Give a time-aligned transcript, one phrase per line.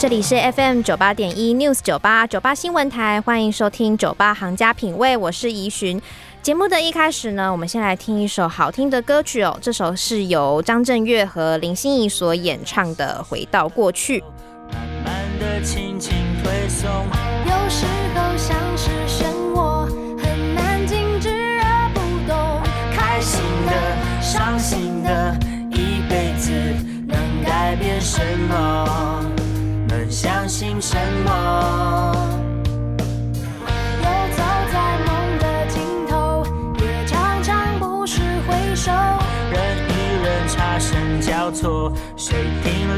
[0.00, 6.00] 这里是 FM 九八点一 News 九八九八新闻台，欢迎收听《酒吧行家品味》，我是宜寻。
[6.40, 9.58] 节目的一开始呢，我们先来听一首好听的歌曲哦。
[9.60, 14.20] 这首是由张震岳和林心怡所演唱的《回到过去》。
[14.72, 16.88] 慢慢的轻轻推送，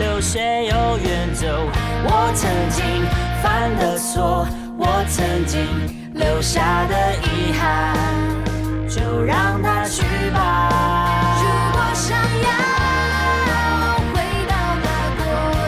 [0.01, 1.47] 停留，谁又远走？
[2.05, 3.05] 我曾经
[3.43, 4.49] 犯的错，
[4.79, 5.61] 我曾经
[6.15, 7.95] 留下的遗憾，
[8.89, 10.71] 就让它去吧。
[11.43, 12.49] 如果想要
[14.15, 14.17] 回
[14.49, 15.23] 到那过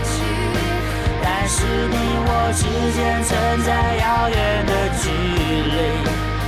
[0.08, 0.14] 去，
[1.22, 1.94] 但是你
[2.24, 2.64] 我之
[2.96, 3.30] 间存
[3.62, 5.10] 在遥远的距
[5.68, 5.76] 离。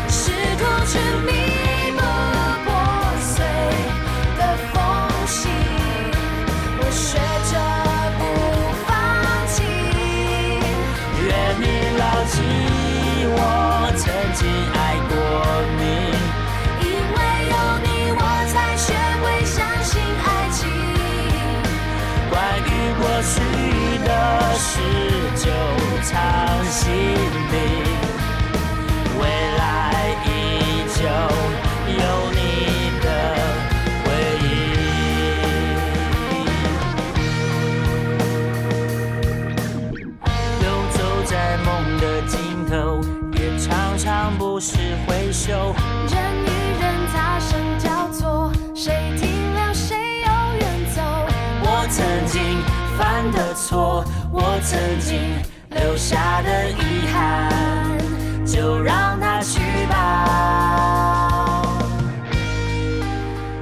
[0.09, 0.97] 试图去
[1.27, 1.29] 弥
[23.25, 23.41] 去
[24.05, 24.81] 的事
[25.37, 25.51] 就
[26.03, 27.24] 藏心。
[54.75, 55.21] 曾经
[55.71, 57.49] 留下的遗憾，
[58.45, 59.14] 就让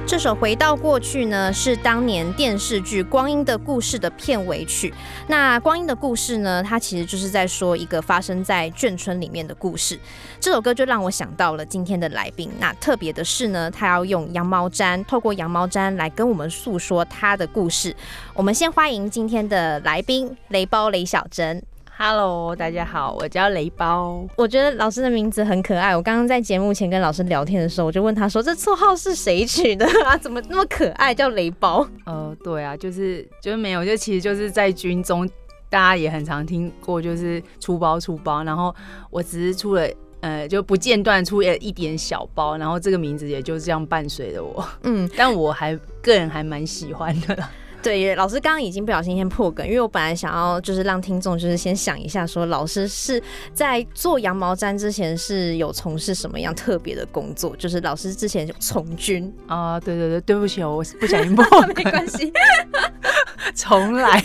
[0.05, 4.93] 这首《回到过去》呢，是当年电视剧《光阴的故事》的片尾曲。
[5.27, 9.97] 那《光阴的故事》呢，它其实就是在说一个发生在眷村里面的故事。
[10.39, 12.51] 这首歌就让我想到了今天的来宾。
[12.59, 17.95] 那特别的是呢，他要用羊毛毡，透过羊毛毡来跟我们诉说他的故事。
[18.35, 21.63] 我们先欢迎今天的来宾雷包雷小珍。
[21.95, 24.25] Hello，大家好，我叫雷包。
[24.35, 25.95] 我觉得老师的名字很可爱。
[25.95, 30.17] 我刚刚在节目前跟老师聊天的时候，我就问他说：“这绰号是谁取的 啊？
[30.17, 35.29] 怎么那么可爱，叫雷包呃，对啊，就是就是没有，就其实就是在军中，
[35.69, 38.75] 大家也很常听过，就是出包出包，然后
[39.09, 39.87] 我只是出了。
[40.21, 47.51] 呃，就不间断出了一点小包，然后这个名字也就这样伴随着我，？”嗯，但我还个人还蛮喜欢的啦。
[47.83, 53.21] 对，老师刚刚已经不小心先破梗，因为我本来想要就是让听众就是先想一下，说老师是
[53.53, 57.53] 在做羊毛毡之前是有从事什么样特别的工作？
[57.57, 62.31] 就是老师之前有从军，啊、对对对，对不起哦，我不小心 破没梗，关系。
[63.53, 64.23] 重来。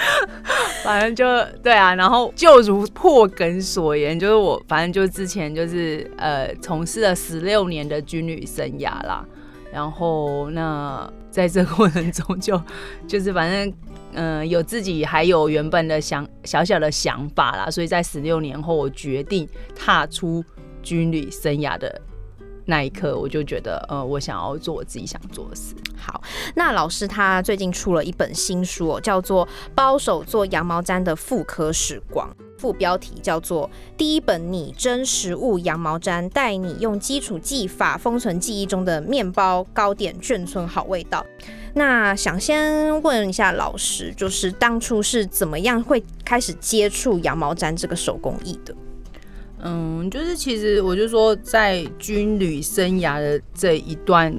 [0.84, 1.24] 反正就
[1.62, 9.24] 对啊，然后就如破梗所言，就是我反正就之前就是呃从事了十六年的军旅生涯啦。
[9.72, 12.62] 然后那在这个过程中就
[13.08, 13.74] 就是反正
[14.16, 20.44] 嗯、有自己还有原本的想小小的想法啦，所以在十六年后我决定踏出
[20.84, 22.00] 军旅生涯的
[22.66, 25.74] 那一刻，我就觉得呃我想要做我自己想做的事。
[25.96, 26.22] 好，
[26.54, 32.28] 那老师他最近出了一本新书，叫做《包手做羊毛毡的妇科时光》。
[32.56, 33.68] 副标题叫做
[33.98, 41.22] 《第一本拟真实物羊毛毡》，带你用基础技法封存记忆中的面包、糕点、眷村好味道。
[41.74, 48.74] 那想先问一下老师，就是当初是怎么样会开始接触羊毛毡这个手工艺的？
[49.66, 54.30] 嗯，就是其实我就说，在军旅生涯的这一段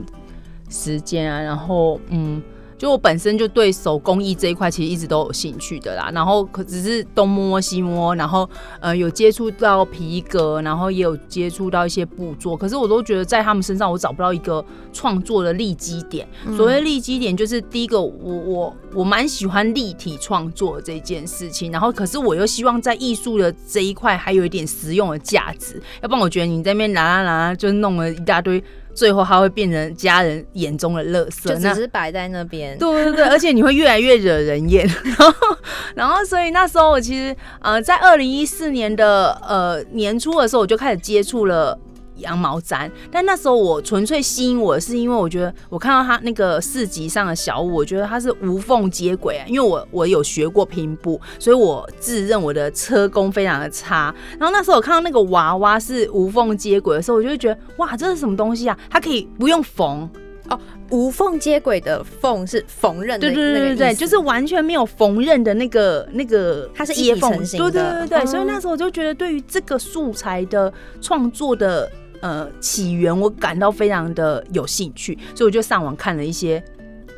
[0.70, 2.40] 时间啊，然后嗯，
[2.78, 8.50] 就我本身就对手工艺这一块其实一直都有兴趣的啦，然后可只是东摸西摸，然后
[8.80, 16.28] 呃有接触到皮革，然后也有接触到一些布作，可是我都觉得在他们身上我找不到一个创作的立基点。
[16.58, 28.62] 所谓立基点，就是第一个我我我蛮喜欢立体创作这件事情，然后可是我又希望在艺术的这一块还有一点实用的价值，要不然我觉得你在那边拿拿拿就弄了一大堆。
[28.96, 32.76] 最后它会变成家人眼中的垃圾，就只是摆在那边。
[32.80, 34.88] 对对对，而且你会越来越惹人厌。
[34.88, 35.58] 然后，
[35.94, 41.78] 然后，所以那时候我其实呃，在二零一四年的呃年初的时候，我就开始接触了。
[42.18, 49.46] 羊毛毡，但那时候我纯粹吸引我，是因为我觉得我看到他那个市集上的小物，我觉得它是无缝接轨啊。
[49.48, 54.14] 因为我我有学过拼布，所以我自认我的车工非常的差。
[54.40, 58.78] 然后那时候我看到那个娃娃是无缝接轨的时候，我就会觉得哇，这是什么东西啊？
[58.90, 60.10] 它可以不用缝
[60.50, 60.60] 哦，
[60.92, 68.20] 无缝接轨的缝是缝纫的，对对对对对，就是完全没有缝纫的那个那个它是一接缝体成，型对对对对。
[68.20, 70.72] 嗯所以那时候我就觉得，对于这个素材的
[71.02, 71.92] 创作的
[72.22, 76.64] 呃起源，我感到非常的有兴趣，所以我就上网看了一些。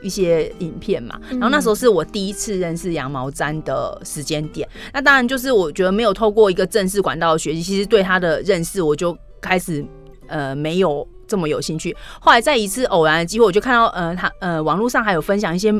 [0.03, 4.69] 一些影片嘛，然后那时候是我第一次认识羊毛毡的时间点。
[4.93, 9.83] 那当然就是我觉得没有透过一个正式管道的学习，其实对它的认识我就开始
[10.27, 11.97] 呃没有这么有兴趣。
[12.21, 15.73] 后来在一次偶然的机会，我就看到呃他呃网络上还有分享一些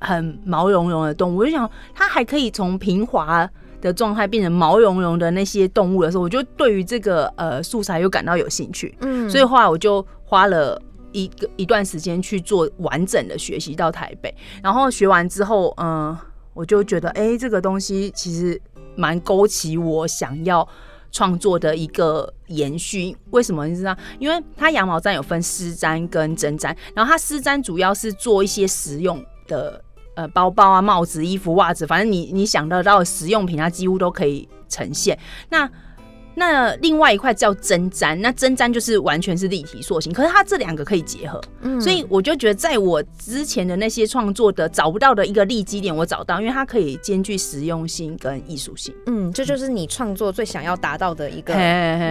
[0.00, 3.48] 很毛茸茸的动物，我就想它还可以从平滑。
[3.80, 8.94] 的状态变成毛茸茸的那些动物的时候，我就对于这个呃素材又感到有兴趣。
[9.00, 10.80] 嗯所以后来我就花了
[11.12, 16.16] 一个一段时间去做完整的学习到台北，然后学完之后，嗯、
[16.54, 18.60] 我就觉得，哎、这个东西其实
[18.96, 20.66] 蛮勾起我想要
[21.10, 23.16] 创作的一个延续。
[23.30, 23.96] 为什么你知道？
[24.18, 29.82] 因为它羊毛毡有分丝毡跟针毡，然后它丝毡主要是做一些实用的。
[30.18, 35.16] 呃，包包啊、帽子、衣服、袜子，反正你你想得到的实用品，它几乎都可以呈现。
[35.50, 35.70] 那
[36.38, 48.94] 那另外一块叫针毡，那针毡就是完全是立体塑形，可是它这两个可以结合，嗯所以我就觉得在我之前的那些创作的找不到的一个立基点，我找到，因为它可以兼具实用性跟艺术性。
[49.06, 51.52] 嗯，这就是你创作最想要达到的一个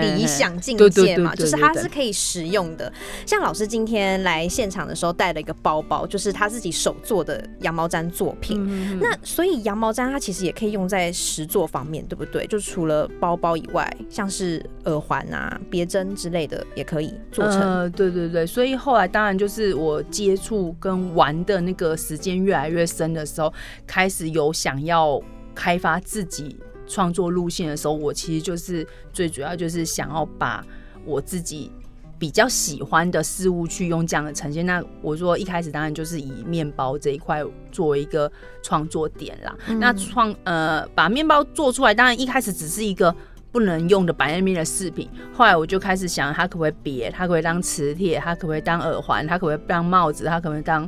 [0.02, 2.92] 理想境界嘛，就是它是可以实用的。
[3.26, 8.58] 像老师今天来现场的时候带了一个包包，就是他自己手做的羊毛毡作品。
[8.68, 12.46] 嗯那所以羊毛毡它其实也可以用在实作方面，对不对？
[12.48, 17.62] 就除了包包以外，像是耳环啊、别针之类的也可以做成。
[17.62, 23.54] 呃，对对对，所以后来当然就是我接触跟玩的那个时间越来越深的时候，
[23.86, 25.22] 开始有想要
[25.54, 30.66] 开发自己创作路线的时候，我其实就是最主要就是想要把
[31.06, 31.72] 我自己。
[32.20, 38.32] 比较喜欢的事物去用这样的呈现，那我说一开始当然就是以面包这一块作为一个
[38.64, 39.56] 创作点啦。
[39.80, 43.16] 那创呃把面包做出来，当然一开始只是一个
[43.58, 50.88] 不能用的白面面的饰品，后来我就开始想，它可不可以别，它可不可以当磁铁，它可不可以当耳环，它可不可以当帽子，它可不可以当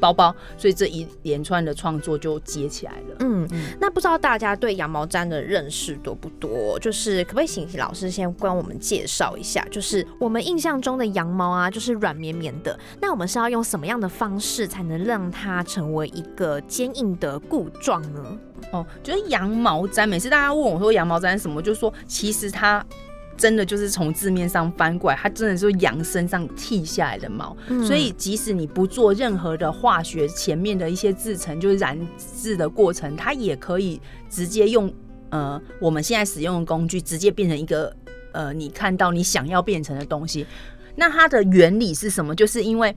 [0.00, 3.16] 包包，所以这一连串的创作就接起来了。
[3.20, 3.48] 嗯，
[3.78, 6.78] 那不知道大家对羊毛毡的认识多不多？
[6.80, 9.64] 就是可不可以请老师先帮我们介绍一下？
[9.70, 12.76] 就是我们印象中的羊毛啊，就是软绵绵的。
[13.00, 18.38] 那我们是要用什么样的方式才能让它成为一个坚硬的固状呢？
[18.72, 22.84] 哦，就是羊毛毡，每次大家问我说羊毛毡什么，就说其实它。
[23.40, 31.98] 真的就是从字面上翻过来，它真的是羊身上剃下来的毛，所以即使你不做任何的化学前面的一些制成，就是染
[32.36, 33.98] 制的过程，它也可以
[34.28, 34.92] 直接用
[35.30, 37.96] 呃我们现在使用的工具，直接变成一个
[38.32, 40.46] 呃你看到你想要变成的东西。
[40.94, 42.34] 那它的原理是什么？
[42.34, 42.94] 就是因为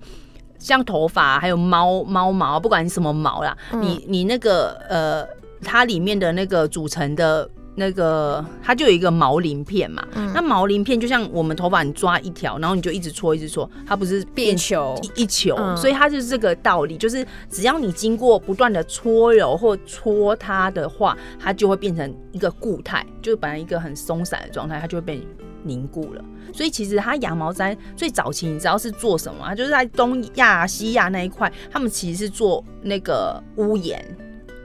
[0.60, 5.26] 像头发还有猫猫毛，不管你什么毛啦，你你那个呃
[5.62, 7.50] 它里面的那个组成的。
[7.76, 14.96] 那个它就有一个毛鳞片嘛，那毛鳞片就像我们头发，你抓一条，然后你就一直搓一直搓，它不是变球。
[15.16, 15.76] 一一球，嗯。
[15.76, 25.26] 所以它就是这个道理，就是只要你经过不断的搓揉或搓它的话，它就会变成一个固态，就是本来一个很松散的状态，它就会被
[25.64, 26.24] 凝固了。
[26.54, 29.56] 所以其实它羊毛毡最早期你知道是做什么吗？
[29.56, 34.06] 就是在东亚、西亚那一块，他们其实是做那个屋檐，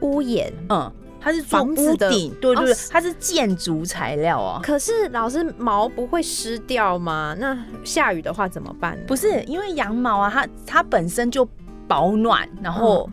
[0.03, 0.53] 屋檐。
[0.69, 0.93] 嗯，
[1.29, 4.61] 它是做房子的屋顶，对对对哦，它是建筑材料哦。
[4.63, 7.37] 可是老师毛不会湿掉吗？
[7.39, 8.99] 那下雨的话怎么办？
[9.07, 11.47] 不是因为羊毛啊，它它本身就
[11.87, 13.11] 保暖，然后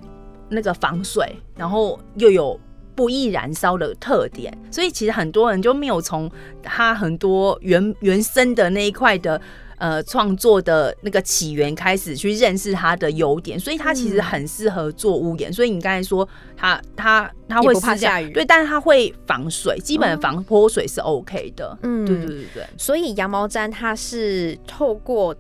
[0.48, 2.58] 那个防水，然后又有
[2.96, 6.32] 不易燃烧的特点，所以其实很多人就没有从
[6.64, 9.42] 它很多原原生的那一块的
[9.78, 15.52] 呃创作的那个起源开始去认识它的优点，所以它其实很适合做屋檐。
[15.52, 21.78] 所以你刚才说它它它会怕下雨对，但是它会防水，基本防泼水是 OK 的。
[21.84, 22.68] 嗯对对对对。
[22.78, 25.36] 所以羊毛毡它是透过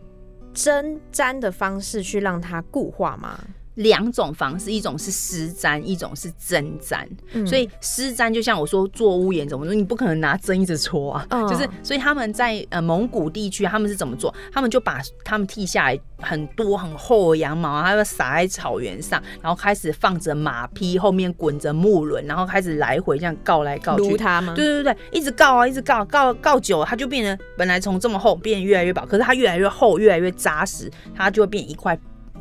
[0.54, 3.40] 针毡的方式去让它固化吗？
[3.76, 7.06] 两种方式，一种是湿毡，一种是针毡。
[7.34, 11.26] 嗯所以湿毡就像我说做屋檐怎么说，你不可能拿针一直戳啊。
[11.30, 14.34] 嗯就是所以他们在呃蒙古地区，他们是怎么做？
[14.52, 24.10] 他们就把他们剃下来很多很厚的羊毛啊，他们撒在草原上，然后开始放着马匹，后面滚着木轮，然后开始来回这样告来告去。
[24.10, 24.54] 撸它吗？
[24.56, 31.98] 对对对，一直告啊，一直告，告告久了，它就变成本来从这么厚变得越来越薄，可是它越来越厚，越来越扎实，它就会变一块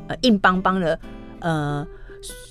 [0.09, 0.99] 呃硬邦邦的
[1.45, 1.87] 呃。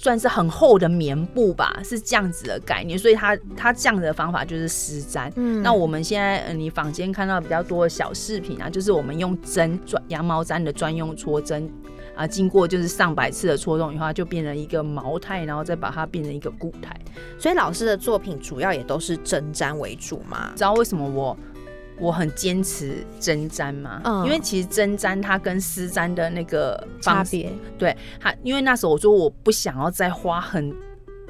[0.03, 5.31] 算是很厚的棉布吧，是这样子的概念，所以它它这样的方法就是湿毡。
[5.35, 11.67] 嗯那我们现在呃，你坊间看到比较多的小饰品啊，就是我们用针专羊毛毡的专用戳针
[12.15, 16.95] 啊，经过就是上百次的戳动以后，它就变成一个毛胎，然后再把它变成一个固态。
[17.39, 20.51] 所以老师的作品主要也都是针毡为主嘛。
[20.55, 21.35] 知道为什么我
[21.99, 24.01] 我很坚持针毡嘛？
[24.03, 30.73] 嗯因为其实针毡它跟丝毡的那个，差别，对它，因为那时候我说我不想要再花很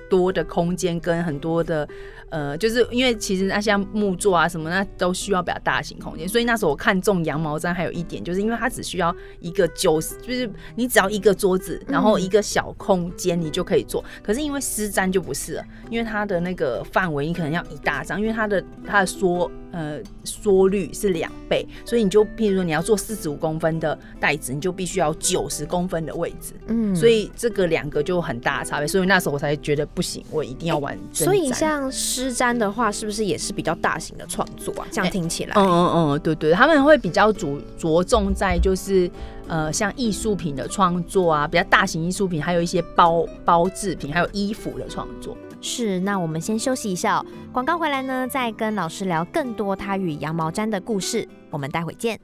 [0.10, 1.88] 多的空间跟很多的。
[2.30, 14.04] 呃，就是因为其实那像木座啊什么，那都需要比较大型空间，所以那时候我看中羊毛毡还有一点，就是因为它只需要一个九十，就是你只要一个桌子，然后一个小空间你就可以做。
[14.24, 31.32] 可是因为丝毡就不是了，因为它的那个范围你可能要一大张，因为它的它的缩呃缩率是两倍，所以你就譬如说你要做四十五公分的袋子，你就必须要九十公分的位置，嗯所以这个两个就很大的差别，所以那时候我才觉得不行，我一定要玩针毡。
[31.32, 34.88] 所以像湿毡的话，是不是也是比较大型的创作啊？
[34.92, 39.10] 这样听起来，嗯嗯嗯，对对，他们会比较着着重在就是
[39.48, 45.36] 呃像艺术品的创作啊，比较大型艺术品，还有一些包包制品，还有衣服的创作。
[45.64, 51.28] 是，那我们先休息一下、广告回来呢，再跟老师聊更多他与羊毛毡的故事。
[51.50, 52.20] 我们待会见。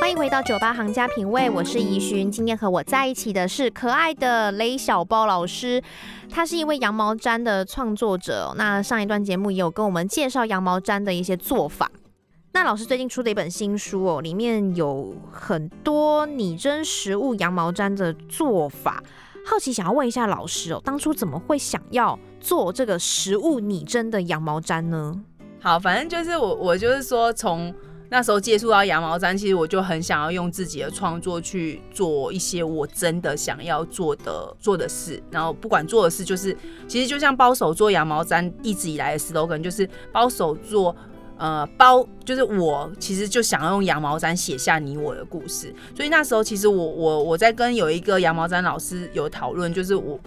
[0.00, 2.28] 欢迎回到酒吧行家品味，我是怡寻。
[2.28, 5.80] 今天和我在一起的是可爱的雷小包老师，
[6.28, 8.52] 他是一位羊毛毡的创作者。
[8.58, 11.88] 那上一段节目也有跟我们介绍羊毛毡的一些做法。
[12.54, 19.02] 那老师最近出的一本新书哦，里面有很多拟真实物羊毛毡的做法。
[19.44, 25.18] 好奇想要问一下老师哦，当初怎么会想要做这个实物拟真的羊毛毡呢？
[25.60, 27.74] 好，反正就是我我就是说从。
[28.10, 36.54] 那时候接触到羊毛毡，其实我就很想要用自己的创作去做一些我真的想要做的做的事，然后不管做的事就是，
[36.86, 40.94] 其实就像包手做羊毛毡一直以来的 slogan 就是包手做。
[41.36, 50.20] 呃，包就是我其实就想要用羊毛毡写下你我的故事，所以那时候其实我我我在跟有一个羊毛毡老师有讨论，就是我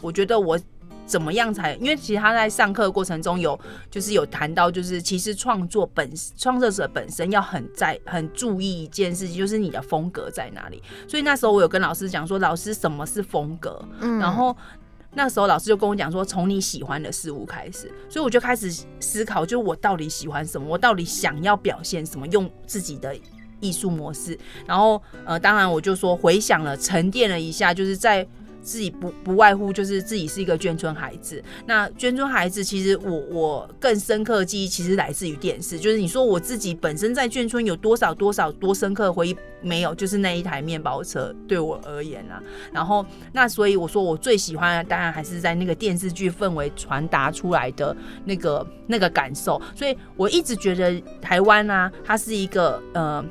[0.00, 0.58] 我觉得我
[1.04, 3.58] 怎么样才，因为其实他在上课过程中有
[3.90, 10.82] 就是有谈到，就是其实创作本创作者本身要很在很注意一件事情，就是你的风格在哪里。
[11.06, 13.80] 所以那时候我有跟老师讲说，老师什么是风格？
[14.00, 14.56] 嗯然后
[15.16, 18.70] 那时候老师就跟我讲说，从你喜欢的事物开始，所以我就开始
[19.00, 23.16] 思考，就我到底喜欢什么，我到底想要表现什么，用自己的
[23.58, 24.38] 艺术模式。
[24.66, 28.24] 然后呃，当然我就说回想了，沉淀了一下，就是在。
[28.66, 42.42] 自己不不外乎就是自己是一个眷村孩子，那眷村孩子其实我我更深刻的记忆其实来自于电视，就是你说我自己本身在眷村有多少多少多深刻的回忆没有，就是那一台面包车对我而言啊，
[42.72, 53.24] 然后那所以我说我最喜欢的当然还是在那个电视剧氛围传达出来的那个那个感受，所以我一直觉得台湾啊，它是一个呃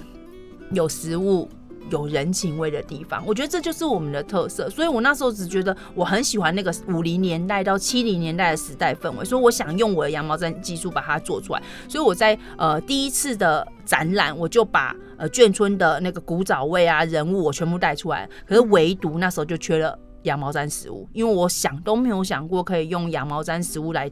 [0.72, 1.50] 有食物。
[1.90, 4.70] 有人情味的地方，我觉得这就是我们的特色。
[4.70, 11.62] 所以我那时候只觉得我很喜欢那个五零年代到七零年代的时代氛围，所以我想用我的羊毛毡技术把它做出来。
[11.88, 24.12] 所以我在呃第一次的展览，我就把呃眷村的那个古早味啊人物我全部带出来，可是唯独那时候就缺了羊毛毡食物，因为我想都没有想过可以用羊毛毡食物来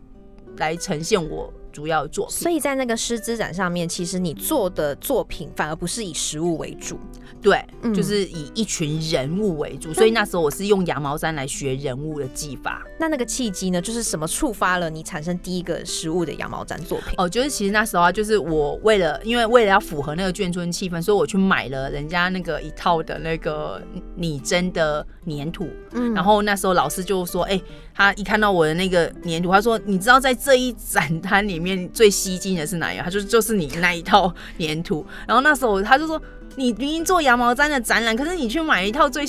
[0.57, 2.35] 来呈现我主要的作品。
[2.37, 6.97] 所以在那个师资展上面，其实你做的作品反而不是以实物为主。
[7.41, 12.81] 对，嗯就是以一群人物为主，所以那时候我是用羊毛毡来学人物的技法。
[12.97, 17.15] 那那个契机呢，就是什么触发了你产生第一个实物的羊毛毡作品？
[17.17, 23.81] 哦，就是其实那时候啊，就是我为了因为为了要符合那个眷村气氛，所以我去买了人家那个一套的那个
[24.15, 25.67] 拟真的粘土。
[25.91, 27.59] 嗯然后那时候老师就说：“哎、
[27.93, 35.05] 他一看到我的那个粘土，他说：“你知道在这一展摊里面最吸睛的是哪一个？”他就就是你那一套粘土。
[35.27, 36.21] 然后那时候他就说
[36.55, 39.25] ：“你明明做羊毛毡的展览，可是你去买一套最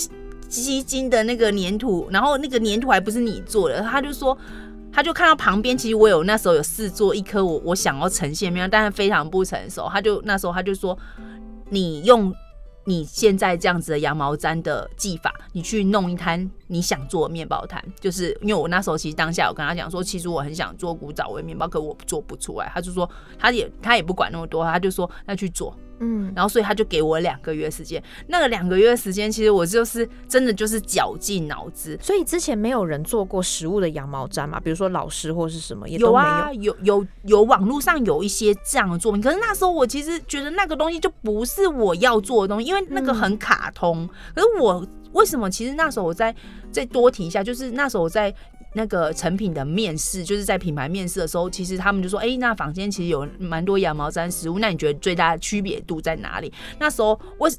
[0.48, 4.36] 吸睛的那个粘土，然后那个粘土还不是你做的。”他就说。
[4.96, 9.90] 他就看到旁边，其实我有那时候有试做一颗我我想要呈现面，但是非常不成熟。
[9.92, 10.96] 他就那时候他就说，
[11.68, 12.32] 你用
[12.84, 22.70] 你现在这样子的羊毛毡的技法，你去弄一摊你想做面包摊，就是因为我那时候其实当下我跟他讲说，其实我很想做古早味面包，可我做不出来。
[22.74, 25.74] 他就说他也他也不管那么多，他就说那去做。
[26.00, 31.98] 嗯，然后所以他就给我两个月时间，那个两个月时间，其实我就是真的就是绞尽脑汁。
[32.02, 34.58] 所以之前没有人做过食物的羊毛毡嘛？
[34.58, 36.24] 比如说老师或是什么也都没有。
[36.24, 44.08] 有啊，有有有网络上有一些这样的作品，可是那时候我其实觉得那个东西就不是我要做的东西，因为那个很卡通。
[44.34, 45.48] 可是我为什么？
[45.50, 46.34] 其实那时候我再
[46.72, 48.34] 再多提一下，就是那时候我在。
[48.74, 57.50] 那个成品的面试，就是在品牌面试的时候，其实他们就说：“哎、那坊间其实有蛮多羊毛毡实物，那你觉得最大的区别度在哪里？”那时候我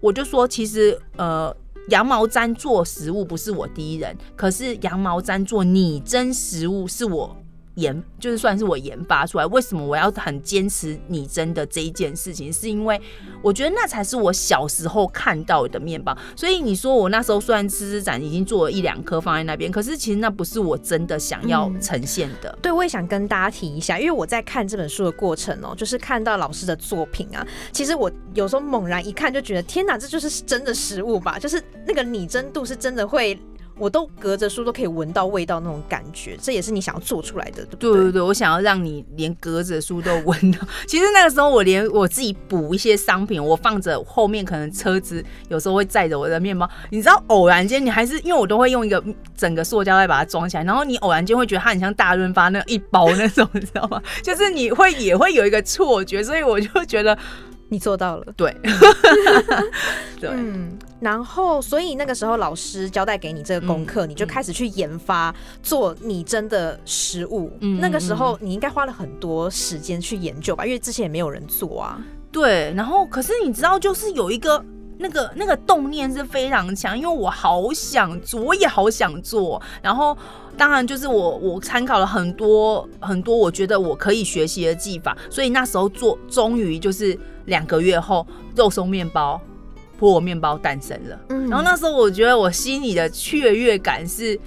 [0.00, 1.54] 我就说，其实呃，
[1.88, 7.36] 羊毛毡做实物不是我第一人，可是羊毛毡做拟真实物是我
[7.74, 9.46] 研，就是算是我研发出来。
[9.46, 12.52] 为什么我要很坚持拟真的这一件事情？
[12.52, 13.00] 是因为
[13.42, 16.16] 我觉得那才是我小时候看到的面包。
[16.36, 22.56] 所以你说我那时候虽然吃吃展已经做了一两颗放在那边，可是其实那不是我真的想要嗯呈现的。
[22.62, 31.38] 对，我也想跟大家提一下，因为我在看这本书的过程哦，就是看到老师的作品啊，其实我有时候猛然一看就觉得，天哪，这就是真的食物吧？
[31.38, 33.38] 就是那个拟真度是真的会，
[33.76, 37.92] 我都隔着书都可以闻到味道那种感觉，这也是你想要做出来的，对不对？
[37.92, 40.58] 对对对，我想要让你连隔着书都闻到。
[40.86, 49.02] 其实那个时候我连我自己补一些商品，我放着后面可能车子有时候会载着我的面包，你知道偶然间你还是因为我都会用一个
[49.36, 54.00] 整个塑胶袋把它装起来，然后你偶然间会觉得它很像大润发那一包那种，你知道吗？
[54.22, 57.18] 就是你会也会有一个错觉，所以我就觉得
[57.68, 58.32] 你做到了。
[58.36, 58.54] 对，
[60.20, 60.30] 对。
[60.30, 67.50] 嗯，然后所以那个时候老师交代给你这个功课，嗯你就开始去研发做拟真的食物。
[67.60, 72.00] 嗯那个时候你应该花了很多时间去研究吧，因为之前也没有人做啊。
[72.30, 74.64] 对，然后可是你知道，就是有一个
[74.98, 79.60] 那个那个动念是非常强，因为我好想做，我也好想做。
[79.82, 80.16] 然后
[80.56, 89.40] 当然就是我我参考了很多很多，我觉得我可以学习的技法，所以那时候做，终于就是两个月后，肉松面包、
[89.98, 91.18] 菠萝面包诞生了。
[91.28, 94.38] 嗯然后那时候我觉得我心里的雀跃感是，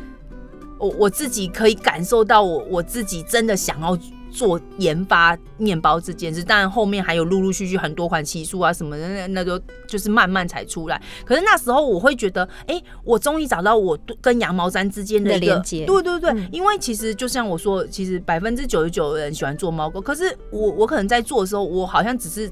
[0.78, 3.98] 我我自己可以感受到我我自己真的想要
[4.38, 11.02] 做研发面包这件事，当然后面还有陆陆续续很多款奇数啊什么的，那那都就是慢慢才出来。
[11.26, 22.52] 可是那时候我会觉得，哎、我终于找到我跟羊毛毡之间的一个连接对对对，嗯因为其实就像我说，其实百分之九十九的人喜欢做猫狗，可是我我可能在做的时候，我好像只是。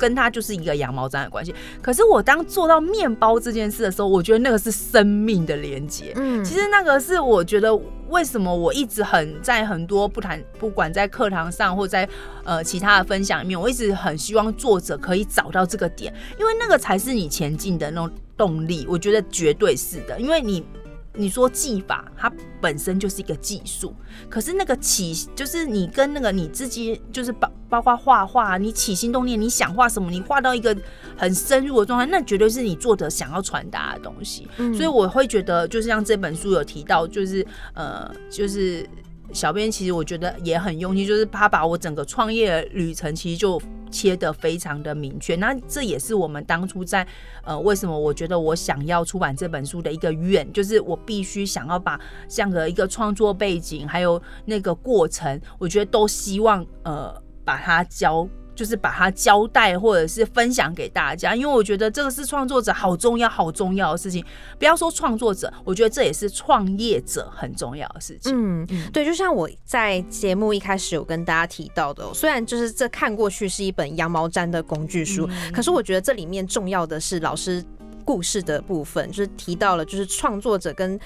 [0.00, 6.14] 跟它就是一个羊毛毡的关系，可是我当做到面包这件事的时候，我觉得那个是生命的连接。
[6.16, 12.08] 嗯其实那个是我觉得为什么我一直很在很多不谈，不管在课堂上或在
[12.44, 18.86] 呃其他的分享里面，我一直很希望作者可以找到这个点，因为那个才是你前进的那种动力。
[18.88, 20.64] 我觉得绝对是的，因为你。
[21.14, 23.94] 你说技法，它本身就是一个技术，
[24.28, 30.76] 可是那个起，就是你跟那个你自己，就是包包括画画，你起心动念，你想画什么，你画到一个
[31.16, 34.48] 很深入的状态，那绝对是你作者想要传达的东西。
[34.58, 37.44] 嗯所以我会觉得，就是像这本书有提到，就是
[37.74, 38.88] 呃，就是
[39.32, 45.36] 小编其实我觉得也很用心，就是他把我整个创业旅程其实就切得非常的明确。
[45.36, 47.06] 那这也是我们当初在
[47.42, 57.14] 呃，为什么我觉得我想要出版这本书的一个愿，就是我必须想要把这样的一个创作背景，还有那个过程，我觉得都希望呃
[57.44, 58.28] 把它交。
[58.60, 64.22] 就是把它交代或者是分享给大家，因为我觉得这个是创作者好重要、好重要的事情。
[64.58, 68.30] 不要说创作者，我觉得这也是创业者很重要的事情。
[68.36, 77.64] 嗯，对，就像我在节目一开始有跟大家提到的哦、虽然就是这看过去是一本羊毛毡的工具书，可是我觉得这里面重要的是老师
[78.10, 80.98] 故事的部分，就是提到了就是创作者跟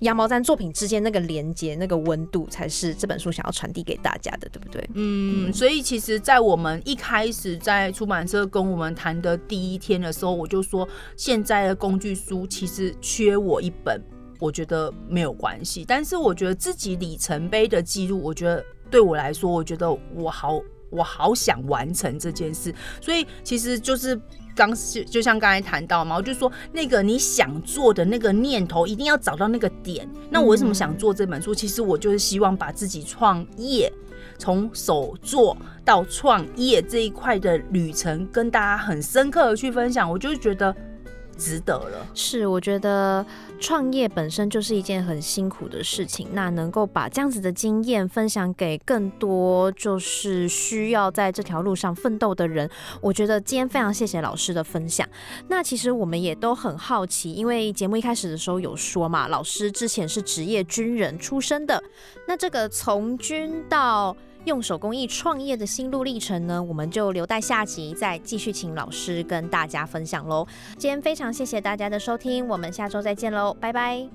[0.00, 4.84] 羊毛毡作品之间那个连接、那个温度，才是这本书想要传递给大家的，对不对？
[4.94, 14.02] 嗯，所以其实，在我们一开始在出版社跟我们谈的第一天的时候，我就说，现在的工具书其实缺我一本，
[14.40, 15.84] 我觉得没有关系。
[15.86, 20.60] 但是我觉得自己里程碑的记录，我觉得对我来说，我觉得我好，
[20.90, 22.74] 我好想完成这件事。
[23.00, 24.20] 所以其实就是。
[24.68, 30.06] 刚就就像刚才谈到嘛，我就说那个你想做的那个念头，一定要找到那个点。
[30.28, 31.54] 那我为什么想做这本书？
[31.54, 33.90] 其实我就是希望把自己创业。
[34.36, 40.74] 从手做到创业这一块的旅程，跟大家很深刻的去分享，我就觉得
[41.36, 42.06] 值得了。
[42.14, 43.24] 是，我觉得
[43.60, 52.68] 创业本身就是一件很辛苦的事情，那能够把这样子的经验分享给更多就是需要在这条路上奋斗的人，
[53.02, 55.06] 我觉得今天非常谢谢老师的分享。
[55.48, 61.82] 那其实我们也都很好奇，因为节目一开始的时候有说嘛，老师之前是职业军人出身的，
[62.26, 70.46] 那这个从军到用手工艺创业的心路历程呢我们就留待下集再继续请老师跟大家分享喽
[70.78, 74.08] 今天非常谢谢大家的收听我们下周再见喽拜拜。